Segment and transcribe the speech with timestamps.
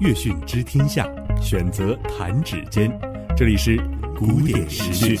[0.00, 1.08] 乐讯知天下，
[1.40, 2.90] 选择弹指间。
[3.36, 3.76] 这里是
[4.18, 5.16] 古典时讯。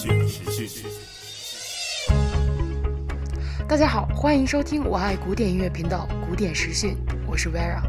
[3.68, 7.82] 大家好，欢迎收听我爱古典音乐频道古典时讯，我是 Vera。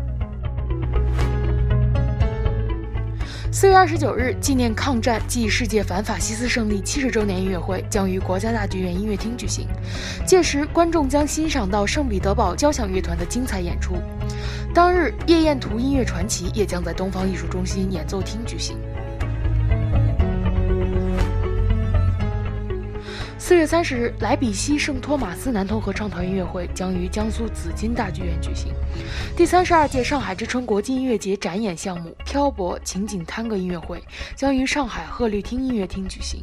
[3.57, 9.65] 四月二十九日，纪念抗战暨世界反法西斯胜利七十周年音乐会将于国家大剧院音乐厅举行。
[10.25, 13.95] 届时，观众将欣赏到圣彼得堡交响乐团的精彩演出。
[14.73, 18.75] 当日，夜宴图音乐传奇也将在东方艺术中心演奏厅举行。
[23.38, 28.74] 四月三十日，莱比锡圣托马斯男童合唱团音乐会将于江苏紫金大剧院举行。
[29.36, 34.00] 第三十二届上海之春国际音乐节展演项目《漂泊情景探戈音乐会》
[34.36, 36.42] 将于上海鹤绿厅音乐厅举行。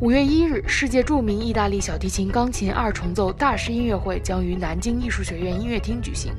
[0.00, 6.32] 五月一日，世界著名意大利小提琴、钢琴二重奏大师音乐会将于南京艺术学院音乐厅举行。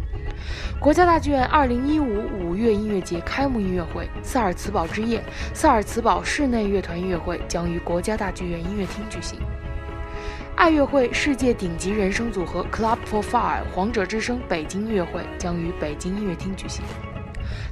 [0.79, 5.19] 国家大剧院二零一五五月音乐节开幕音乐会《萨尔茨堡之夜》
[5.53, 9.39] 萨尔茨堡室内乐团音乐会将于国家大剧院音乐厅举行。
[10.55, 16.83] 爱乐会世界顶级人声组合 Club for Fire 皇者之声北京音乐会将于北京音乐厅举行。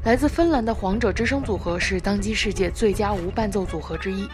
[0.03, 4.27] 来自芬兰的皇者之声组合是当今世界最佳无伴奏组合之一。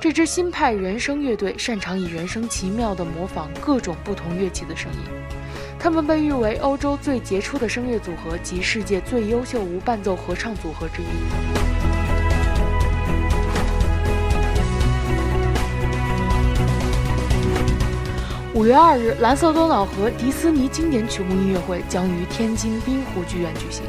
[0.00, 5.39] 这支新派人声乐队擅长以人声奇妙地模仿各种不同乐器的声音。
[5.82, 11.06] 他们被誉为欧洲最杰出的声乐组合及世界最优秀无伴奏合唱组合之一。
[18.52, 23.82] 五月二日，蓝色多瑙河迪斯尼经典曲目音乐会将于天津滨湖剧院举行。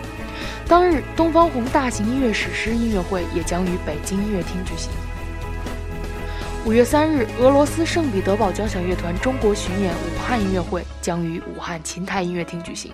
[0.65, 4.89] 当日，东方红大型音乐史诗音乐会也将于北京音乐厅举行。
[6.63, 12.93] 五月三日，俄罗斯圣彼得堡交响乐团中国巡演武汉音乐会将于武汉琴台音乐厅举行。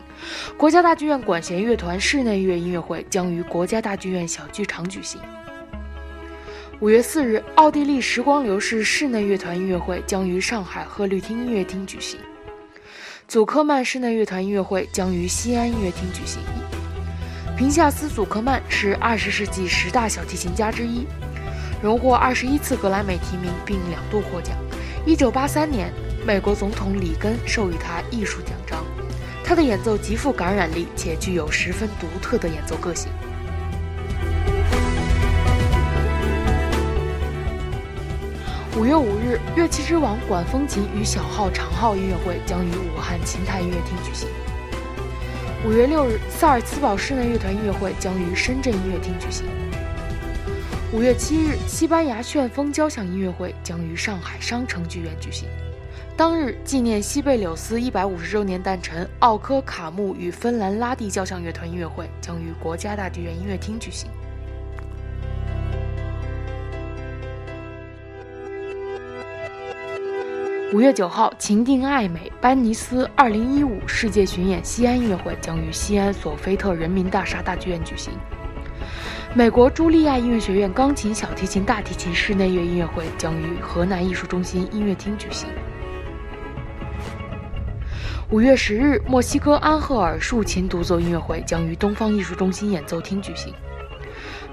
[0.56, 5.20] 国家大剧院管弦乐团室内乐音乐会将于国家大剧院小剧场举行。
[6.80, 12.17] 五月四日，奥地利时光流逝室内乐团音乐会将于上海鹤绿厅音乐厅举行。
[13.28, 16.39] 祖克曼室内乐团音乐会将于西安音乐厅举行。
[17.58, 21.05] 平夏斯·祖克曼是二十世纪十大小提琴家之一。
[21.82, 24.58] 荣获二十一次格莱美提名，并两度获奖。
[25.05, 25.93] 一九八三年，
[26.26, 28.83] 美国总统里根授予他艺术奖章。
[29.43, 33.10] 他的演奏极富感染力，且具有十分独特的演奏个性。
[38.76, 44.27] 五月五日，乐器之王管风琴与小号、长号音乐会将于武汉琴台音乐厅举行。
[45.66, 49.45] 五月六日，萨尔茨堡室内乐团音乐会将于深圳音乐厅举行。
[50.93, 55.49] 五月七日，西班牙旋风交响音乐会将于上海商城剧院举行。
[56.15, 64.09] 当日，纪念西贝柳斯一百五十周年诞辰，奥科卡木与芬兰拉蒂交响乐团音乐会将于国家大剧院音乐厅举行。
[70.71, 78.14] 五月九号，情定爱美班尼斯二零一五世界巡演西安音乐会将于西安索菲特人民大厦大剧院举行。
[79.37, 85.48] 美国茱莉亚音乐学院钢琴、小提琴、大提琴室内乐音乐会将于河南艺术中心音乐厅举行。
[88.31, 93.53] 五月十日，墨西哥安赫尔竖琴独奏音乐会将于东方艺术中心演奏厅举行。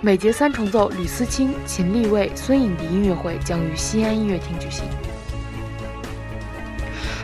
[0.02, 4.84] 美节三重奏吕思清、秦立卫、孙颖迪音乐会将于西安音乐厅举行。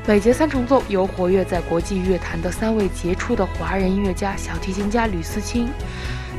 [0.09, 5.69] 美节三重奏由活跃在国际乐坛的三位杰出的华人音乐家：小提琴家吕思清。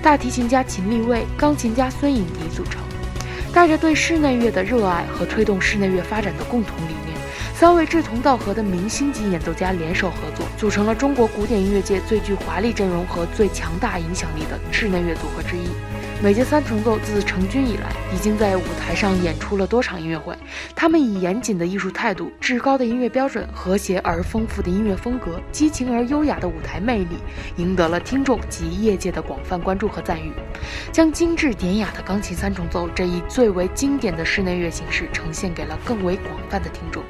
[0.01, 2.81] 大提琴家秦立卫、钢琴家孙颖迪组成，
[3.53, 7.15] 带着对室内乐的热爱和推动室内乐发展的共同理念，
[7.53, 15.67] 三位志同道合的明星级演奏家联手合作，组成了中国古典音乐界最具华丽阵容和最强大影响力的室内乐组合之一。
[16.23, 20.37] 美节三重奏自成军以来，已经在舞台上演出了多场音乐会。
[20.75, 27.17] 他们以严谨的艺术态度、至高的音乐标准、和谐而丰富的音乐风格、激情而优雅的舞台魅力，
[27.57, 30.31] 赢得了听众及业界的广泛关注和赞誉，
[30.91, 37.03] 将精致典雅的钢琴三重奏这一最为经典的室内乐形式呈现给了更为广泛的听众。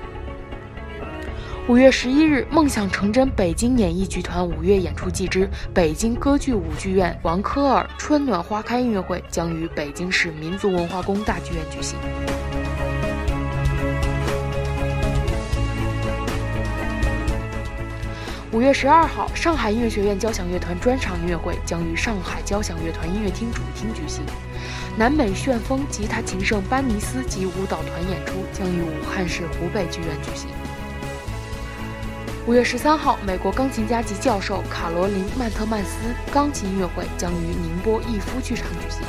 [1.67, 11.97] 五月十一日，梦想成真北京演艺剧团五月演出季之北京歌剧舞剧院王科尔《春暖花开》音乐会将于北京市民族文化宫大剧院举行。
[18.51, 24.23] 五月十二号，上海音乐学院交响乐团专场音乐会将于上海交响乐团音乐厅主厅举行。
[24.97, 30.49] 南美旋风吉他琴圣班尼斯及舞蹈团演出将于武汉市湖北剧院举行。
[32.47, 35.97] 五月十三号，美国钢琴家及教授卡罗琳·曼特曼斯
[36.33, 39.03] 钢琴音乐会将于宁波逸夫剧场举行。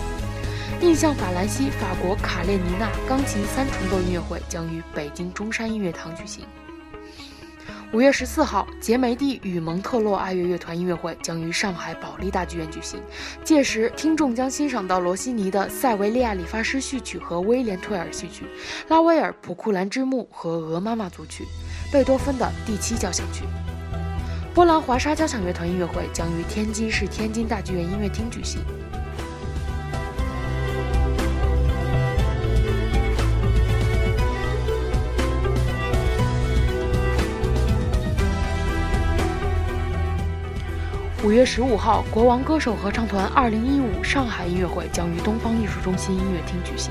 [0.86, 6.44] 印象法兰西法国卡列尼娜钢琴三重奏音乐会将于北京中山音乐堂举行。
[7.94, 13.00] 五月十四号，杰梅蒂与蒙特洛爱乐乐团音乐会将于上海保利大剧院举行。
[13.44, 18.44] 届时，听众将欣赏到罗西尼的《塞维利亚理发师序曲》和《威廉退尔序曲》，
[18.88, 21.44] 拉威尔《普库兰之墓》和《鹅妈妈组曲》，
[21.92, 23.44] 贝多芬的第七交响曲。
[24.54, 28.62] 波兰华沙交响乐团音乐会将于天津市天津大剧院音乐厅举行。
[41.22, 46.90] 五月十五号，国王歌手合唱团二零一五上海音乐会将于东方艺术中心音乐厅举行。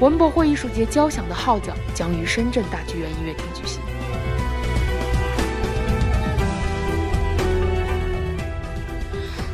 [0.00, 3.80] 文博会艺术节交响的号角将于深圳大剧院音乐厅举行。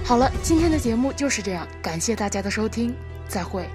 [0.09, 2.97] 好了，今天的节目就是这样，感谢大家的收听，
[3.29, 3.69] 再会。